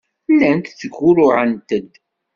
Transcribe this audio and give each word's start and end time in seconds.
Llant 0.33 0.65
ttgurruɛent-d. 0.79 1.91